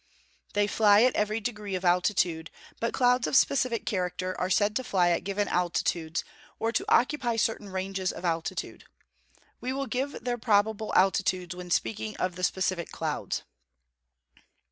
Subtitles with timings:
[0.53, 4.83] _They fly at every degree of altitude; but clouds of specific character are said to
[4.83, 6.23] fly at given altitudes,
[6.57, 8.85] or to occupy certain ranges of altitude.
[9.59, 13.43] We will give their probable altitudes when speaking of the specific clouds.